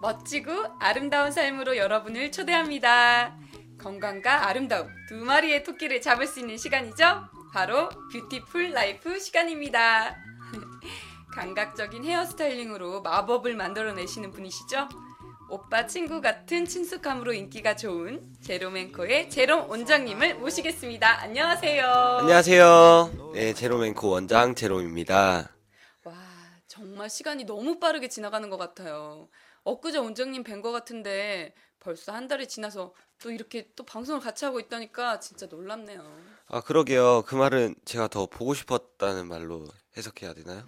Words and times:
멋지고 0.00 0.52
아름다운 0.78 1.32
삶으로 1.32 1.76
여러분을 1.76 2.30
초대합니다. 2.32 3.36
건강과 3.78 4.48
아름다움 4.48 4.88
두 5.08 5.16
마리의 5.16 5.64
토끼를 5.64 6.00
잡을 6.00 6.26
수 6.26 6.40
있는 6.40 6.56
시간이죠. 6.58 7.28
바로 7.52 7.88
beautiful 8.12 8.72
life 8.72 9.18
시간입니다. 9.18 10.16
감각적인 11.32 12.04
헤어스타일링으로 12.04 13.02
마법을 13.02 13.54
만들어내시는 13.54 14.32
분이시죠. 14.32 14.88
오빠 15.48 15.86
친구 15.86 16.20
같은 16.20 16.64
친숙함으로 16.64 17.32
인기가 17.32 17.76
좋은 17.76 18.34
제롬앤코의 18.42 19.30
제롬 19.30 19.70
원장님을 19.70 20.34
모시겠습니다. 20.36 21.20
안녕하세요. 21.20 21.86
안녕하세요. 22.20 23.30
네, 23.32 23.54
제롬앤코 23.54 24.08
원장 24.08 24.56
제롬입니다. 24.56 25.50
와, 26.04 26.14
정말 26.66 27.08
시간이 27.08 27.44
너무 27.44 27.78
빠르게 27.78 28.08
지나가는 28.08 28.50
것 28.50 28.56
같아요. 28.56 29.28
엊그제 29.66 29.98
원장님 29.98 30.44
뵌 30.44 30.62
것 30.62 30.70
같은데 30.72 31.52
벌써 31.80 32.12
한 32.12 32.28
달이 32.28 32.46
지나서 32.48 32.94
또 33.20 33.30
이렇게 33.30 33.68
또 33.74 33.84
방송을 33.84 34.20
같이 34.20 34.44
하고 34.44 34.60
있다니까 34.60 35.18
진짜 35.20 35.46
놀랍네요. 35.46 36.02
아, 36.48 36.60
그러게요. 36.60 37.22
그 37.26 37.34
말은 37.34 37.74
제가 37.84 38.06
더 38.08 38.26
보고 38.26 38.54
싶었다는 38.54 39.26
말로 39.26 39.66
해석해야 39.96 40.34
되나요? 40.34 40.64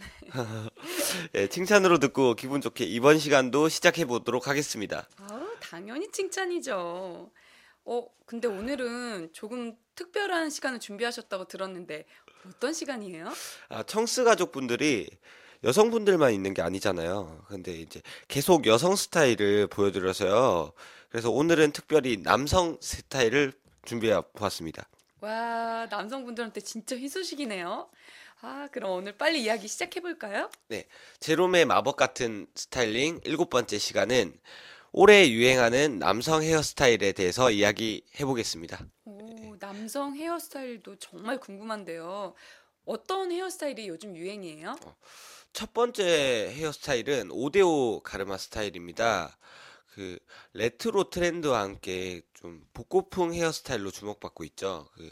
네, 1.32 1.46
칭찬으로 1.48 1.98
듣고 1.98 2.34
기분 2.34 2.60
좋게 2.60 2.84
이번 2.84 3.18
시간도 3.18 3.68
시작해 3.68 4.04
보도록 4.04 4.48
하겠습니다. 4.48 5.06
아, 5.18 5.46
당연히 5.60 6.10
칭찬이죠. 6.10 7.30
어, 7.84 8.06
근데 8.26 8.48
오늘은 8.48 9.30
조금 9.32 9.76
특별한 9.94 10.50
시간을 10.50 10.80
준비하셨다고 10.80 11.44
들었는데 11.46 12.04
어떤 12.46 12.72
시간이에요? 12.72 13.30
아, 13.68 13.82
청스 13.84 14.24
가족분들이 14.24 15.08
여성분들만 15.64 16.32
있는 16.32 16.54
게 16.54 16.62
아니잖아요. 16.62 17.44
근데 17.48 17.72
이제 17.72 18.00
계속 18.28 18.66
여성 18.66 18.94
스타일을 18.96 19.66
보여드려서요. 19.66 20.72
그래서 21.10 21.30
오늘은 21.30 21.72
특별히 21.72 22.22
남성 22.22 22.78
스타일을 22.80 23.52
준비해 23.84 24.20
보았습니다. 24.34 24.88
와, 25.20 25.86
남성분들한테 25.90 26.60
진짜 26.60 26.96
희소식이네요. 26.96 27.88
아, 28.40 28.68
그럼 28.70 28.92
오늘 28.92 29.16
빨리 29.16 29.42
이야기 29.42 29.66
시작해 29.66 30.00
볼까요? 30.00 30.48
네, 30.68 30.86
제롬의 31.18 31.64
마법 31.64 31.96
같은 31.96 32.46
스타일링 32.54 33.22
일곱 33.24 33.50
번째 33.50 33.78
시간은 33.78 34.38
올해 34.92 35.28
유행하는 35.30 35.98
남성 35.98 36.42
헤어스타일에 36.42 37.12
대해서 37.12 37.50
이야기해 37.50 38.24
보겠습니다. 38.24 38.86
오, 39.06 39.56
남성 39.58 40.14
헤어스타일도 40.14 40.96
정말 40.96 41.40
궁금한데요. 41.40 42.34
어떤 42.84 43.32
헤어스타일이 43.32 43.88
요즘 43.88 44.16
유행이에요? 44.16 44.76
첫 45.52 45.72
번째 45.74 46.52
헤어스타일은 46.54 47.30
오대오 47.32 48.00
가르마 48.00 48.38
스타일입니다. 48.38 49.38
그 49.92 50.18
레트로 50.54 51.10
트렌드와 51.10 51.60
함께 51.62 52.22
좀 52.34 52.64
복고풍 52.74 53.34
헤어스타일로 53.34 53.90
주목받고 53.90 54.44
있죠. 54.44 54.88
그 54.94 55.10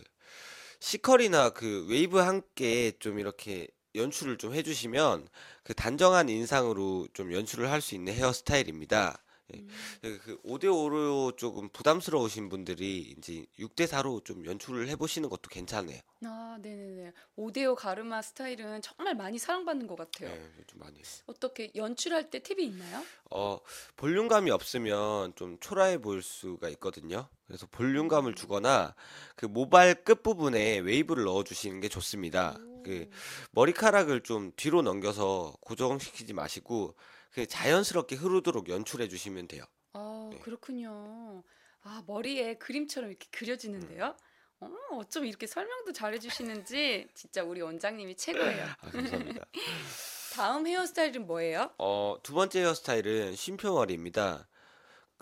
C컬이나 0.81 1.51
그 1.51 1.87
웨이브 1.89 2.19
함께 2.19 2.93
좀 3.01 3.19
이렇게 3.19 3.69
연출을 3.95 4.39
좀 4.39 4.55
해주시면 4.55 5.29
그 5.65 5.75
단정한 5.75 6.29
인상으로 6.29 7.09
좀 7.15 7.33
연출을 7.33 7.71
할 7.71 7.81
수 7.81 7.95
있는 7.95 8.13
헤어스타일입니다. 8.15 9.23
예. 9.55 10.19
그 10.19 10.41
5대5로 10.43 11.37
조금 11.37 11.69
부담스러우신 11.69 12.49
분들이 12.49 13.15
이제 13.17 13.47
6대4로 13.59 14.25
좀 14.25 14.45
연출을 14.45 14.89
해보시는 14.89 15.29
것도 15.29 15.49
괜찮아요. 15.49 15.99
아, 16.25 16.59
네네네. 16.61 17.13
오대오 17.37 17.75
가르마 17.75 18.23
스타일은 18.23 18.83
정말 18.83 19.15
많이 19.15 19.39
사랑받는 19.39 19.87
것 19.87 19.97
같아요. 19.97 20.31
예, 20.31 20.65
좀 20.67 20.81
많이. 20.81 21.01
어떻게 21.27 21.71
연출할 21.75 22.31
때 22.31 22.41
팁이 22.41 22.65
있나요? 22.65 23.03
어, 23.31 23.59
볼륨감이 23.97 24.51
없으면 24.51 25.35
좀 25.37 25.59
초라해 25.61 25.99
보일 25.99 26.23
수가 26.23 26.69
있거든요. 26.71 27.29
그래서 27.47 27.67
볼륨감을 27.71 28.35
주거나 28.35 28.95
그 29.37 29.47
모발 29.47 29.95
끝부분에 29.95 30.79
웨이브를 30.79 31.25
넣어주시는 31.25 31.81
게 31.81 31.89
좋습니다. 31.89 32.59
그 32.83 33.09
머리카락을 33.51 34.23
좀 34.23 34.53
뒤로 34.57 34.81
넘겨서 34.81 35.57
고정시키지 35.61 36.33
마시고 36.33 36.95
그 37.37 37.47
자연스럽게 37.47 38.17
흐르도록 38.17 38.71
연출해 38.71 39.09
주시면 39.09 39.47
돼요. 39.47 39.63
아, 39.93 40.31
네. 40.33 40.39
그렇군요. 40.39 41.43
아, 41.83 42.03
머리에 42.07 42.55
그림처럼 42.55 43.11
이렇게 43.11 43.29
그려지는데요? 43.31 44.17
어, 44.61 44.71
어쩜 44.93 45.27
이렇게 45.27 45.47
설명도 45.47 45.93
잘해주시는지 45.93 47.09
진짜 47.15 47.45
우리 47.45 47.61
원장님이 47.61 48.17
최고예요. 48.17 48.65
아, 48.81 48.91
감사합니다. 48.91 49.45
다음 50.33 50.67
헤어스타일은 50.67 51.27
뭐예요? 51.27 51.75
어, 51.77 52.17
두 52.23 52.33
번째 52.33 52.61
헤어스타일은 52.61 53.37
쉼표 53.37 53.75
머리입니다. 53.75 54.49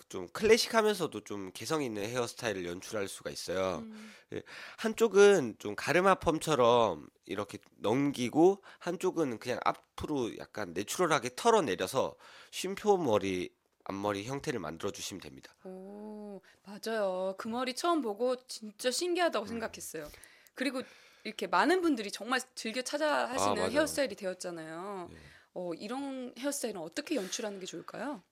좀 0.09 0.27
클래식하면서도 0.29 1.21
좀 1.21 1.51
개성 1.53 1.81
있는 1.81 2.03
헤어스타일을 2.03 2.65
연출할 2.65 3.07
수가 3.07 3.29
있어요. 3.29 3.79
음, 3.79 4.13
예, 4.33 4.43
한쪽은 4.77 5.55
좀 5.59 5.75
가르마 5.75 6.15
펌처럼 6.15 7.07
이렇게 7.25 7.57
넘기고 7.77 8.63
한쪽은 8.79 9.39
그냥 9.39 9.59
앞으로 9.63 10.37
약간 10.37 10.73
내추럴하게 10.73 11.31
털어내려서 11.35 12.15
쉼표 12.51 12.97
머리 12.97 13.49
앞머리 13.85 14.25
형태를 14.25 14.59
만들어 14.59 14.91
주시면 14.91 15.21
됩니다. 15.21 15.53
오, 15.63 16.41
맞아요. 16.63 17.35
그 17.37 17.47
머리 17.47 17.73
처음 17.75 18.01
보고 18.01 18.35
진짜 18.47 18.89
신기하다고 18.89 19.45
생각했어요. 19.45 20.09
그리고 20.55 20.81
이렇게 21.23 21.47
많은 21.47 21.81
분들이 21.81 22.11
정말 22.11 22.39
즐겨 22.55 22.81
찾아 22.81 23.27
하시는 23.27 23.55
맞아요. 23.55 23.71
헤어스타일이 23.71 24.15
되었잖아요. 24.15 25.09
예. 25.11 25.17
어, 25.53 25.73
이런 25.75 26.33
헤어스타일은 26.37 26.81
어떻게 26.81 27.15
연출하는 27.15 27.59
게 27.59 27.65
좋을까요? 27.65 28.23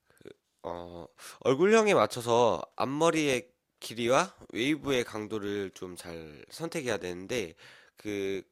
어, 0.63 1.05
얼굴형에 1.41 1.93
맞춰서 1.93 2.61
앞머리의 2.75 3.49
길이와 3.79 4.33
웨이브의 4.53 5.03
강도를 5.03 5.71
좀 5.73 5.95
잘 5.97 6.45
선택해야 6.49 6.97
되는데 6.97 7.53
그 7.97 8.43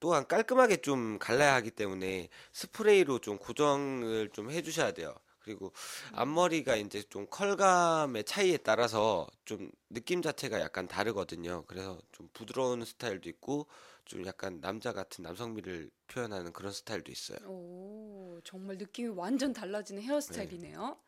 또한 0.00 0.26
깔끔하게 0.28 0.78
좀 0.78 1.18
갈라야 1.18 1.54
하기 1.56 1.70
때문에 1.72 2.28
스프레이로 2.52 3.20
좀 3.20 3.38
고정을 3.38 4.30
좀 4.32 4.50
해주셔야 4.50 4.92
돼요. 4.92 5.14
그리고 5.40 5.72
앞머리가 6.12 6.76
이제 6.76 7.02
좀 7.02 7.26
컬감의 7.28 8.24
차이에 8.24 8.58
따라서 8.58 9.26
좀 9.44 9.70
느낌 9.90 10.22
자체가 10.22 10.60
약간 10.60 10.88
다르거든요. 10.88 11.64
그래서 11.66 11.98
좀 12.12 12.28
부드러운 12.32 12.84
스타일도 12.84 13.28
있고 13.30 13.66
좀 14.06 14.24
약간 14.26 14.60
남자 14.60 14.92
같은 14.92 15.22
남성미를 15.22 15.90
표현하는 16.08 16.52
그런 16.52 16.72
스타일도 16.72 17.10
있어요. 17.12 17.38
오, 17.46 18.40
정말 18.44 18.76
느낌이 18.78 19.08
완전 19.08 19.52
달라지는 19.52 20.02
헤어스타일이네요. 20.02 20.98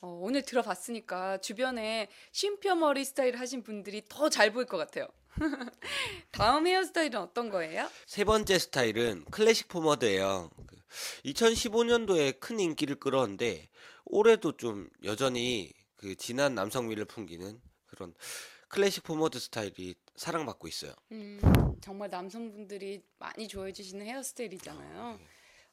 어, 0.00 0.08
오늘 0.22 0.42
들어봤으니까 0.42 1.38
주변에 1.38 2.08
쉼표 2.32 2.74
머리 2.74 3.04
스타일 3.04 3.36
하신 3.36 3.62
분들이 3.62 4.02
더 4.08 4.28
잘 4.30 4.52
보일 4.52 4.66
것 4.66 4.76
같아요. 4.78 5.08
다음 6.32 6.66
헤어스타일은 6.66 7.18
어떤 7.20 7.50
거예요? 7.50 7.88
세 8.06 8.24
번째 8.24 8.58
스타일은 8.58 9.24
클래식 9.30 9.68
포마드예요. 9.68 10.50
2015년도에 11.24 12.40
큰 12.40 12.58
인기를 12.60 12.96
끌었는데 12.96 13.68
올해도 14.06 14.56
좀 14.56 14.88
여전히 15.04 15.72
그 15.96 16.14
진한 16.16 16.54
남성미를 16.54 17.04
풍기는 17.04 17.60
그런 17.86 18.14
클래식 18.68 19.04
포마드 19.04 19.38
스타일이 19.38 19.94
사랑받고 20.16 20.66
있어요. 20.68 20.94
음, 21.12 21.40
정말 21.80 22.08
남성분들이 22.10 23.02
많이 23.18 23.46
좋아해 23.48 23.72
주시는 23.72 24.06
헤어스타일이잖아요. 24.06 25.18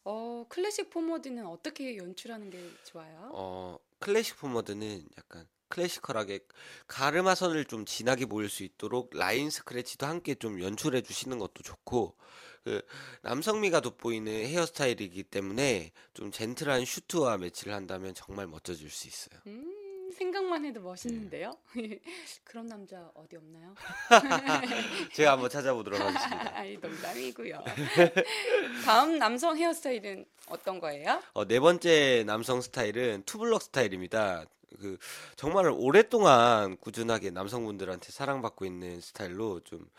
어, 0.04 0.46
클래식 0.50 0.90
포마드는 0.90 1.46
어떻게 1.48 1.98
연출하는 1.98 2.50
게 2.50 2.60
좋아요? 2.86 3.32
어, 3.34 3.78
클래식 4.00 4.38
포마드는 4.38 5.04
약간 5.18 5.48
classical하게 5.70 6.40
가르마 6.88 7.36
선을 7.36 7.66
좀 7.66 7.86
진하게 7.86 8.26
보일 8.26 8.50
수 8.50 8.64
있도록 8.64 9.12
라인 9.14 9.50
스크래치도 9.50 10.06
함께 10.06 10.36
좀 10.36 10.62
연출해 10.62 11.02
주시는 11.02 11.40
것도 11.40 11.64
좋고 11.64 12.16
그 12.64 12.82
남성미가 13.22 13.82
돋보이는 13.82 14.32
헤어스타일이기 14.46 15.24
때문에 15.24 15.92
좀 16.14 16.32
젠틀한 16.32 16.86
슈트와 16.86 17.38
매치를 17.38 17.74
한다면 17.74 18.14
정말 18.14 18.48
멋져질 18.48 18.90
수 18.90 19.08
있어요. 19.08 19.40
음, 19.48 19.77
생각만 20.12 20.66
해도 20.66 20.82
멋있는데요? 20.82 21.58
그런 22.44 22.68
남자 22.68 23.10
어디 23.14 23.36
없나요? 23.36 23.76
제가 25.14 25.34
한번 25.34 25.50
찾아보도록 25.50 26.00
하겠습니다. 26.00 26.58
아니, 26.58 26.78
농담이고요. 26.78 27.64
다음 28.86 29.18
남성 29.18 29.58
헤어스타일은 29.58 30.26
어떤 30.50 30.80
거예요? 30.80 31.22
어, 31.34 31.46
네 31.46 31.60
번째 31.60 32.24
남성 32.26 32.62
스타일은 32.62 33.24
투블럭 33.26 33.62
스타일입니다. 33.62 34.46
그 34.80 34.98
정말 35.36 35.70
오랫동안 35.70 36.78
꾸준하게 36.78 37.32
남성분들한테 37.32 38.12
사랑받고 38.12 38.66
있는 38.66 39.02
스타일로 39.02 39.62
좀 39.62 39.90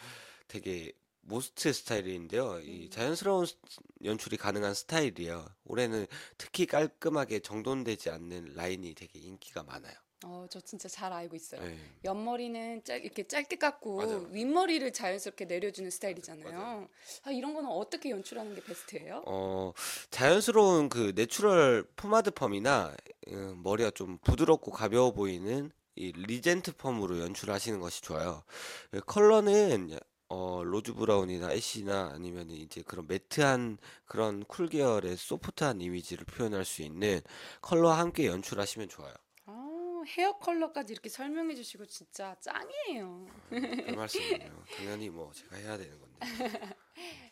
되게 0.46 0.92
must 1.28 1.72
스타일인데요. 1.72 2.60
이 2.60 2.88
자연스러운 2.90 3.46
스- 3.46 3.56
연출이 4.04 4.36
가능한 4.36 4.74
스타일이에요. 4.74 5.46
올해는 5.64 6.06
특히 6.38 6.66
깔끔하게 6.66 7.40
정돈되지 7.40 8.10
않는 8.10 8.54
라인이 8.54 8.94
되게 8.94 9.18
인기가 9.18 9.62
많아요. 9.62 9.94
어, 10.24 10.46
저 10.50 10.60
진짜 10.60 10.88
잘 10.88 11.12
알고 11.12 11.36
있어요. 11.36 11.62
예. 11.62 11.78
옆머리는 12.04 12.82
짧, 12.82 13.04
이렇게 13.04 13.22
짧게 13.28 13.56
깎고 13.56 13.96
맞아요. 13.98 14.28
윗머리를 14.32 14.92
자연스럽게 14.92 15.44
내려주는 15.44 15.88
스타일이잖아요. 15.90 16.58
맞아요. 16.58 16.88
아, 17.22 17.30
이런 17.30 17.54
거는 17.54 17.68
어떻게 17.70 18.10
연출하는 18.10 18.52
게 18.56 18.60
베스트예요? 18.64 19.22
어, 19.26 19.72
자연스러운 20.10 20.88
그 20.88 21.12
natural 21.14 21.84
포마드 21.94 22.32
펌이나 22.32 22.96
음, 23.28 23.60
머리가 23.62 23.90
좀 23.92 24.18
부드럽고 24.24 24.72
가벼워 24.72 25.12
보이는 25.12 25.70
이 25.94 26.10
리젠트 26.12 26.72
펌으로 26.76 27.20
연출하시는 27.20 27.78
것이 27.78 28.02
좋아요. 28.02 28.42
그 28.90 29.00
컬러는 29.00 29.96
어, 30.30 30.62
rose 30.62 30.92
brown이나 30.92 31.52
ash나 31.52 32.10
아니면 32.12 32.50
이제 32.50 32.82
그런 32.82 33.06
매트한 33.06 33.78
그런 34.04 34.44
cool 34.44 34.68
계열의 34.68 35.16
소프트한 35.16 35.80
이미지를 35.80 36.26
표현할 36.26 36.64
수 36.64 36.82
있는 36.82 37.20
컬러와 37.62 37.98
함께 37.98 38.26
연출하시면 38.26 38.88
좋아요. 38.88 39.14
아, 39.46 40.02
헤어 40.06 40.36
컬러까지 40.38 40.92
이렇게 40.92 41.08
설명해 41.08 41.54
주시고 41.54 41.86
진짜 41.86 42.36
짱이에요. 42.40 43.26
별 43.86 43.96
말씀을요. 43.96 44.64
당연히 44.76 45.08
뭐 45.08 45.32
제가 45.32 45.56
해야 45.56 45.78
되는 45.78 45.98
건데. 45.98 46.18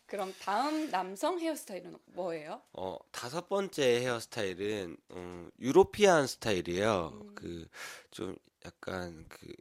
그럼 0.07 0.33
다음 0.39 0.89
남성 0.89 1.39
헤어스타일은 1.39 1.97
뭐예요? 2.05 2.61
어, 2.73 2.97
다섯 3.11 3.47
번째 3.49 4.01
헤어스타일은 4.01 4.97
음, 5.11 5.51
유로피안 5.59 6.25
스타일이에요. 6.25 7.11
음. 7.13 7.35
그좀 7.35 8.37
약간 8.65 9.25
그 9.27 9.53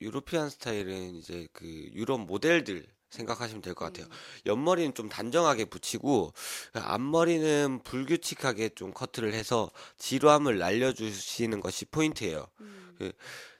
유로피안 0.00 0.50
스타일은 0.50 1.14
이제 1.16 1.48
그 1.52 1.66
유럽 1.94 2.20
모델들 2.20 2.86
생각하시면 3.10 3.62
될 3.62 3.74
것 3.74 3.86
같아요. 3.86 4.06
음. 4.06 4.10
옆머리는 4.46 4.94
좀 4.94 5.08
단정하게 5.08 5.64
붙이고 5.66 6.32
앞머리는 6.74 7.80
불규칙하게 7.82 8.70
좀 8.70 8.92
커트를 8.92 9.32
해서 9.32 9.70
지루함을 9.96 10.58
날려주시는 10.58 11.60
것이 11.60 11.86
포인트예요. 11.86 12.46
음. 12.60 13.12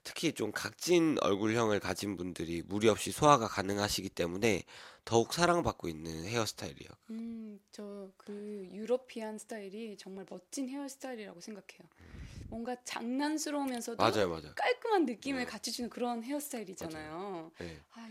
특히 0.05 0.33
좀 0.33 0.53
각진 0.53 1.17
얼굴형을 1.21 1.81
가진 1.81 2.17
분들이 2.17 2.63
무리 2.67 2.89
없이 2.89 3.13
소화가 3.13 3.47
가능하시기 3.49 4.09
때문에 4.11 4.65
더욱 5.09 5.33
사랑받고 5.33 5.89
있는 5.89 6.25
헤어스타일이에요. 6.27 6.91
음, 7.11 7.59
저 7.73 8.13
그 8.17 8.69
유러피안 8.73 9.39
스타일이 9.39 9.97
정말 9.97 10.27
멋진 10.29 10.69
헤어스타일이라고 10.69 11.41
생각해요. 11.41 11.89
뭔가 12.51 12.77
장난스러우면서도 12.85 13.99
맞아요, 14.03 14.29
맞아요. 14.29 14.55
깔끔한 14.55 15.07
느낌을 15.07 15.45
네. 15.45 15.51
같이 15.51 15.73
주는 15.73 15.91
그런 15.91 16.23
헤어스타일이잖아요. 16.25 17.53
예. 17.61 17.81
아, 17.95 18.11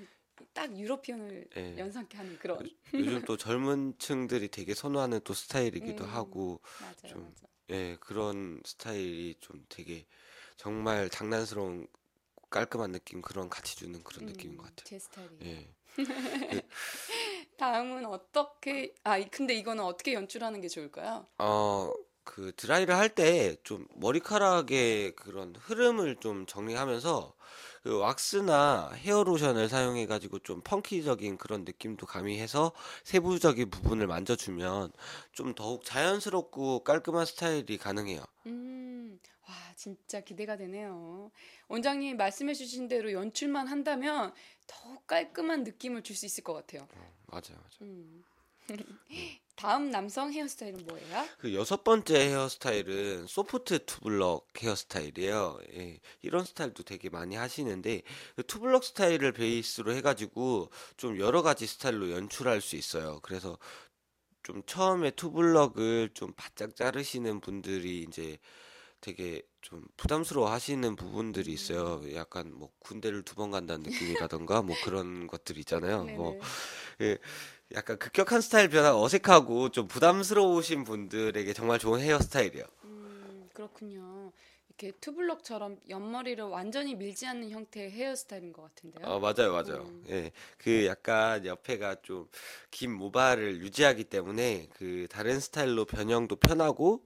딱 0.53 0.77
유러피안을 0.77 1.49
예. 1.57 1.77
연상케 1.77 2.17
하는 2.17 2.37
그런. 2.39 2.59
요즘 2.99 3.21
또 3.23 3.37
젊은 3.37 3.97
층들이 3.99 4.49
되게 4.49 4.73
선호하는 4.73 5.21
또 5.23 5.33
스타일이기도 5.33 6.03
음. 6.03 6.09
하고 6.09 6.61
맞아요, 6.79 6.95
좀 7.05 7.21
맞아. 7.21 7.47
예, 7.69 7.97
그런 7.99 8.61
스타일이 8.65 9.35
좀 9.41 9.65
되게 9.69 10.05
정말 10.57 11.09
장난스러운 11.09 11.87
깔끔한 12.49 12.91
느낌 12.91 13.21
그런 13.21 13.49
같이 13.49 13.75
주는 13.77 14.01
그런 14.03 14.25
느낌인 14.25 14.57
것 14.57 14.63
음, 14.63 14.69
같아요. 14.69 14.85
제 14.85 14.99
스타일이에요. 14.99 15.43
예. 15.43 15.73
다음은 17.57 18.05
어떻게 18.05 18.93
아 19.03 19.17
이- 19.17 19.29
근데 19.29 19.53
이거는 19.55 19.83
어떻게 19.83 20.13
연출하는 20.13 20.61
게 20.61 20.67
좋을까요? 20.69 21.27
어, 21.39 21.91
그 22.23 22.51
드라이를 22.55 22.95
할 22.95 23.09
때 23.15 23.55
좀 23.63 23.87
머리카락의 23.95 25.15
그런 25.15 25.55
흐름을 25.57 26.17
좀 26.17 26.45
정리하면서 26.45 27.33
그 27.83 27.97
왁스나 27.99 28.91
헤어 28.95 29.23
로션을 29.23 29.69
사용해 29.69 30.05
가지고 30.07 30.39
좀 30.39 30.61
펑키적인 30.61 31.37
그런 31.37 31.63
느낌도 31.63 32.05
가미해서 32.05 32.73
세부적인 33.05 33.69
부분을 33.69 34.07
만져주면 34.07 34.91
좀 35.31 35.55
더욱 35.55 35.85
자연스럽고 35.85 36.83
깔끔한 36.83 37.25
스타일이 37.25 37.77
가능해요. 37.77 38.23
진짜 39.77 40.19
기대가 40.21 40.57
되네요. 40.57 41.31
원장님 41.69 42.17
말씀해주신 42.17 42.87
대로 42.89 43.11
연출만 43.13 43.67
한다면 43.67 44.33
더욱 44.65 45.05
깔끔한 45.07 45.63
느낌을 45.63 46.01
줄 46.03 46.15
수 46.17 46.25
있을 46.25 46.43
것 46.43 46.53
같아요. 46.53 46.87
어, 46.95 47.13
맞아요, 47.27 47.55
맞아요. 47.61 47.77
음. 47.83 48.25
다음 49.55 49.89
남성 49.89 50.31
헤어스타일은 50.33 50.85
뭐예요? 50.85 51.27
그 51.39 51.53
여섯 51.55 51.83
번째 51.83 52.15
헤어스타일은 52.29 53.25
소프트 53.27 53.85
투블럭 53.85 54.47
헤어스타일이에요. 54.61 55.59
예, 55.73 55.99
이런 56.21 56.43
스타일도 56.45 56.83
되게 56.83 57.09
많이 57.09 57.35
하시는데 57.35 58.01
그 58.35 58.43
투블럭 58.45 58.83
스타일을 58.83 59.31
베이스로 59.33 59.93
해가지고 59.93 60.69
좀 60.97 61.17
여러 61.19 61.41
가지 61.41 61.65
스타일로 61.65 62.11
연출할 62.11 62.61
수 62.61 62.75
있어요. 62.75 63.19
그래서 63.23 63.57
좀 64.43 64.61
처음에 64.65 65.11
투블럭을 65.11 66.11
좀 66.13 66.33
바짝 66.35 66.75
자르시는 66.75 67.41
분들이 67.41 68.03
이제 68.07 68.37
되게 69.01 69.41
좀 69.61 69.83
부담스러워 69.97 70.49
하시는 70.51 70.95
부분들이 70.95 71.51
있어요. 71.53 72.01
약간 72.15 72.51
뭐 72.53 72.71
군대를 72.79 73.23
두 73.23 73.35
번 73.35 73.51
간다는 73.51 73.83
느낌이라던가 73.83 74.61
뭐 74.63 74.75
그런 74.83 75.27
것들 75.27 75.57
있잖아요. 75.59 76.03
뭐. 76.05 76.37
예, 77.01 77.17
약간 77.73 77.97
급격한 77.99 78.41
스타일 78.41 78.69
변화가 78.69 78.99
어색하고 79.01 79.69
좀 79.69 79.87
부담스러우신 79.87 80.83
분들에게 80.83 81.53
정말 81.53 81.79
좋은 81.79 81.99
헤어스타일이에요. 82.01 82.65
음, 82.85 83.49
그렇군요. 83.53 84.31
이렇게 84.69 84.91
투블럭처럼 85.01 85.79
옆머리를 85.89 86.43
완전히 86.45 86.95
밀지 86.95 87.25
않는 87.27 87.49
형태의 87.51 87.91
헤어스타일인 87.91 88.53
것 88.53 88.63
같은데요. 88.63 89.05
아, 89.07 89.19
맞아요, 89.19 89.51
맞아요. 89.53 89.81
음. 89.87 90.03
예, 90.09 90.31
그 90.57 90.85
약간 90.85 91.45
옆에가 91.45 91.97
좀 92.03 92.27
긴 92.71 92.91
모발을 92.93 93.59
유지하기 93.61 94.03
때문에 94.05 94.69
그 94.73 95.07
다른 95.09 95.39
스타일로 95.39 95.85
변형도 95.85 96.35
편하고 96.37 97.03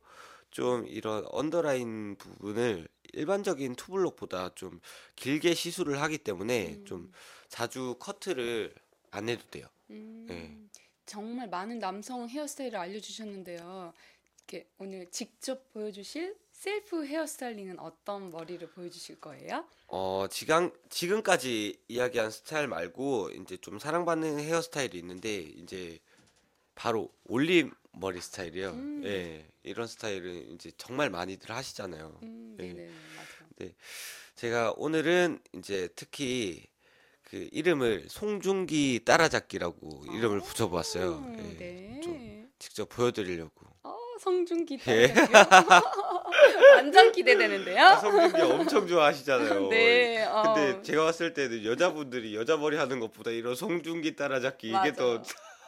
좀 0.51 0.85
이런 0.87 1.25
underline 1.31 2.15
부분을 2.17 2.87
일반적인 3.13 3.75
투블럭보다 3.75 4.53
좀 4.55 4.79
길게 5.15 5.53
시술을 5.53 6.01
하기 6.01 6.19
때문에 6.19 6.75
음. 6.75 6.85
좀 6.85 7.11
자주 7.49 7.95
커트를 7.99 8.73
안 9.09 9.27
해도 9.27 9.43
돼요. 9.49 9.67
음, 9.89 10.25
네. 10.29 10.57
정말 11.05 11.49
많은 11.49 11.79
남성 11.79 12.29
헤어스타일을 12.29 12.77
알려주셨는데요. 12.77 13.93
이렇게 14.37 14.69
오늘 14.77 15.09
직접 15.11 15.71
보여주실 15.73 16.37
셀프 16.51 17.05
헤어스타일링은 17.05 17.79
어떤 17.79 18.29
머리를 18.29 18.69
보여주실 18.69 19.19
거예요? 19.19 19.65
어, 19.87 20.27
지금, 20.29 20.71
지금까지 20.89 21.81
이야기한 21.87 22.29
스타일 22.29 22.67
말고, 22.67 23.31
이제 23.31 23.57
좀 23.57 23.79
사랑받는 23.79 24.39
헤어스타일이 24.39 24.97
있는데, 24.99 25.37
이제 25.39 25.99
바로 26.81 27.11
올림 27.25 27.71
머리 27.91 28.19
스타일이에요. 28.19 28.69
음. 28.71 29.03
예, 29.05 29.45
이런 29.61 29.85
스타일은 29.85 30.49
이제 30.53 30.71
정말 30.77 31.11
많이들 31.11 31.51
하시잖아요. 31.51 32.17
음, 32.23 32.55
네. 32.57 32.73
네네, 32.73 32.87
맞아요. 32.87 33.71
제가 34.33 34.73
오늘은 34.77 35.41
이제 35.53 35.89
특히 35.95 36.65
그 37.21 37.47
이름을 37.51 38.05
송중기 38.09 39.01
따라잡기라고 39.05 40.05
이름을 40.11 40.39
붙여보았어요. 40.39 41.17
음, 41.19 41.55
예, 41.59 41.63
네. 41.63 42.01
좀 42.01 42.49
직접 42.57 42.89
보여드리려고. 42.89 43.67
어, 43.83 43.95
성준기 44.19 44.79
예. 44.87 45.13
따라잡기요? 45.13 45.81
완전 46.77 47.11
기대되는데요? 47.11 47.99
송중기 48.01 48.41
엄청 48.41 48.87
좋아하시잖아요. 48.87 49.69
네. 49.69 50.25
어, 50.25 50.55
근데 50.55 50.81
제가 50.81 51.03
봤을 51.03 51.35
때는 51.35 51.63
여자분들이 51.63 52.35
여자 52.35 52.57
머리 52.57 52.75
하는 52.75 52.99
것보다 52.99 53.29
이런 53.29 53.53
송중기 53.53 54.15
따라잡기 54.15 54.69
이게 54.69 54.93
더. 54.93 55.21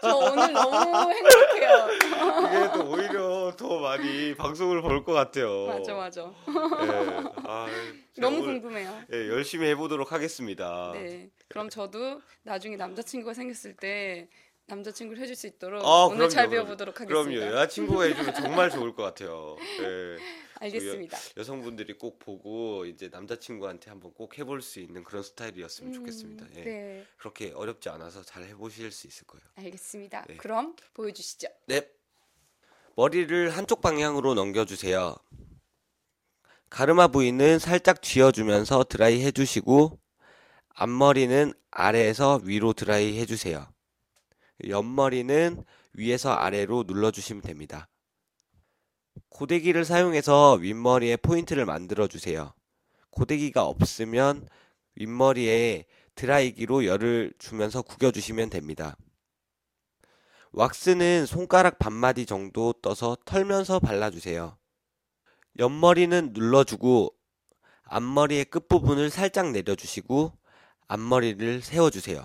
저 0.04 0.16
오늘 0.18 0.52
너무 0.52 1.12
행복해요. 1.14 1.88
이게 1.94 2.72
또 2.74 2.90
오히려 2.92 3.54
더 3.58 3.80
많이 3.80 4.36
방송을 4.36 4.82
볼 4.82 5.04
것 5.06 5.14
같아요. 5.14 5.68
맞아, 5.68 5.94
맞아. 5.94 6.22
예. 6.22 7.24
아, 7.46 7.68
너무 8.20 8.38
오늘, 8.42 8.62
궁금해요. 8.62 9.02
예, 9.14 9.30
열심히 9.30 9.68
해보도록 9.70 10.12
하겠습니다. 10.12 10.92
네. 10.94 11.30
그럼 11.50 11.70
저도 11.70 12.22
나중에 12.44 12.76
남자친구가 12.76 13.34
생겼을 13.34 13.76
때 13.78 14.28
남자친구를 14.68 15.22
해줄 15.22 15.36
수 15.36 15.48
있도록 15.48 15.84
아, 15.86 16.06
오늘 16.06 16.30
잘 16.30 16.48
그럼요, 16.48 16.66
배워보도록 16.68 16.96
그럼요. 16.96 17.20
하겠습니다. 17.20 17.48
여자친구가 17.48 18.04
해주면 18.04 18.34
정말 18.36 18.70
좋을 18.72 18.94
것 18.96 19.04
같아요. 19.04 19.56
예. 19.82 20.18
알겠습니다. 20.64 21.18
여 21.38 21.44
성분들이 21.44 21.98
꼭 21.98 22.20
보고 22.20 22.86
이제 22.86 23.10
남자친구한테 23.10 23.90
한번 23.90 24.14
꼭 24.14 24.38
해볼 24.38 24.62
수 24.62 24.80
있는 24.80 25.04
그런 25.04 25.24
스타일이었으면 25.24 25.94
좋겠습니다. 25.94 26.46
음, 26.46 26.52
예. 26.56 26.64
네, 26.64 27.06
그렇게 27.18 27.52
어렵지 27.52 27.90
않아서 27.90 28.24
잘 28.24 28.44
해보실 28.44 28.92
수 28.92 29.08
있을 29.08 29.28
거예요. 29.28 29.44
알겠습니다. 29.56 30.26
네. 30.28 30.38
그럼 30.38 30.76
보여주시죠. 30.94 31.48
네. 31.68 31.90
머리를 32.96 33.50
한쪽 33.50 33.82
방향으로 33.82 34.36
넘겨주세요. 34.36 35.16
가르마 36.70 37.08
부위는 37.08 37.60
살짝 37.60 38.02
쥐어주면서 38.02 38.86
드라이 38.86 39.22
해주시고, 39.24 40.00
앞머리는 40.70 41.54
아래에서 41.72 42.42
위로 42.44 42.74
드라이 42.74 43.20
해주세요. 43.20 43.68
옆머리는 44.68 45.64
위에서 45.94 46.32
아래로 46.32 46.86
눌러주시면 46.88 47.42
됩니다. 47.42 47.88
고데기를 49.34 49.84
사용해서 49.84 50.54
윗머리에 50.62 51.18
포인트를 51.18 51.66
만들어 51.66 52.08
주세요. 52.08 52.54
고데기가 53.10 53.66
없으면 53.66 54.48
윗머리에 54.96 55.86
드라이기로 56.14 56.86
열을 56.86 57.34
주면서 57.40 57.82
구겨주시면 57.82 58.52
됩니다. 58.52 58.96
왁스는 60.52 61.26
손가락 61.26 61.80
반마디 61.80 62.28
정도 62.28 62.74
떠서 62.74 63.18
털면서 63.26 63.80
발라주세요. 63.80 64.56
옆머리는 65.58 66.34
눌러주고 66.34 67.16
앞머리의 67.86 68.46
끝부분을 68.46 69.10
살짝 69.10 69.52
내려주시고 69.52 70.38
앞머리를 70.88 71.64
세워주세요. 71.64 72.24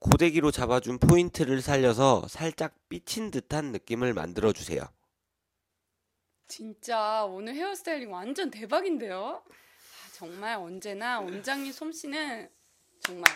고데기로 0.00 0.50
잡아준 0.50 0.98
포인트를 0.98 1.62
살려서 1.62 2.28
살짝 2.28 2.74
삐친 2.90 3.30
듯한 3.30 3.72
느낌을 3.72 4.12
만들어주세요. 4.12 4.86
진짜 6.48 7.24
오늘 7.24 7.54
헤어스타일링 7.54 8.10
완전 8.10 8.50
대박인데요. 8.50 9.42
아, 9.46 10.10
정말 10.14 10.56
언제나 10.56 11.20
원장님 11.20 11.70
솜씨는 11.70 12.48
정말 13.00 13.30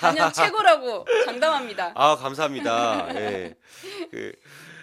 단연 0.00 0.32
최고라고 0.32 1.04
장담합니다. 1.26 1.92
아, 1.94 2.16
감사합니다. 2.16 3.14
예. 3.14 3.54
그 4.10 4.32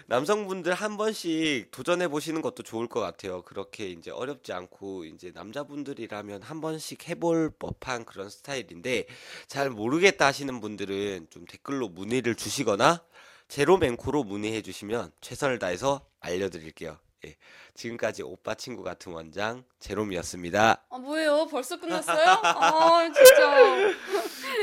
남성분들 0.06 0.74
한 0.74 0.96
번씩 0.96 1.70
도전해 1.70 2.08
보시는 2.08 2.40
것도 2.40 2.62
좋을 2.62 2.88
것 2.88 3.00
같아요. 3.00 3.42
그렇게 3.42 3.88
이제 3.88 4.10
어렵지 4.10 4.52
않고 4.52 5.04
이제 5.04 5.30
남자분들이라면 5.34 6.42
한 6.42 6.60
번씩 6.60 7.08
해볼 7.08 7.52
법한 7.58 8.04
그런 8.04 8.30
스타일인데 8.30 9.06
잘 9.46 9.70
모르겠다 9.70 10.26
하시는 10.26 10.60
분들은 10.60 11.28
좀 11.30 11.44
댓글로 11.44 11.88
문의를 11.88 12.34
주시거나 12.34 13.02
제로맨코로 13.48 14.24
문의해 14.24 14.62
주시면 14.62 15.12
최선을 15.20 15.58
다해서 15.58 16.06
알려드릴게요. 16.20 16.98
예. 17.26 17.36
지금까지 17.74 18.22
오빠 18.22 18.54
친구 18.54 18.82
같은 18.82 19.12
원장 19.12 19.64
제롬이었습니다. 19.78 20.84
아, 20.88 20.98
뭐예요? 20.98 21.46
벌써 21.46 21.78
끝났어요? 21.78 22.40
아, 22.42 23.12
진짜. 23.12 23.94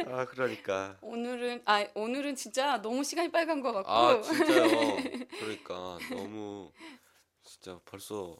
아, 0.12 0.26
그러니까. 0.26 0.98
오늘은 1.02 1.62
아 1.66 1.86
오늘은 1.94 2.36
진짜 2.36 2.82
너무 2.82 3.04
시간이 3.04 3.32
빨간 3.32 3.62
것 3.62 3.72
같고 3.74 3.90
아, 3.92 4.22
진짜요. 4.22 4.68
그러니까 5.40 5.98
너무 6.10 6.72
진짜 7.44 7.80
벌써 7.86 8.36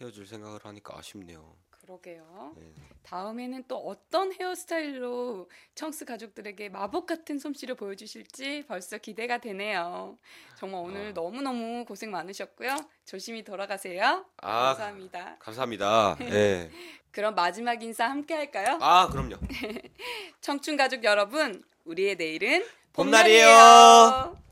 헤어질 0.00 0.26
생각을 0.26 0.60
하니까 0.64 0.98
아쉽네요. 0.98 1.56
그러게요. 1.84 2.54
네. 2.56 2.72
다음에는 3.02 3.64
또 3.68 3.76
어떤 3.76 4.32
헤어스타일로 4.32 5.48
청스 5.74 6.04
가족들에게 6.04 6.70
마법 6.70 7.06
같은 7.06 7.38
솜씨를 7.38 7.74
보여주실지 7.74 8.64
벌써 8.66 8.98
기대가 8.98 9.38
되네요. 9.38 10.16
정말 10.56 10.80
오늘 10.80 11.08
아. 11.08 11.12
너무너무 11.12 11.84
고생 11.84 12.10
많으셨고요. 12.10 12.76
조심히 13.04 13.44
돌아가세요. 13.44 14.24
아, 14.38 14.64
감사합니다. 14.68 15.36
감사합니다. 15.38 16.16
예. 16.22 16.70
그럼 17.12 17.34
마지막 17.34 17.80
인사 17.82 18.08
함께 18.08 18.34
할까요? 18.34 18.78
아, 18.80 19.08
그럼요. 19.08 19.36
청춘 20.40 20.76
가족 20.76 21.04
여러분, 21.04 21.62
우리의 21.84 22.16
내일은 22.16 22.64
봄날이에요. 22.92 23.46
봄날이에요. 23.46 24.43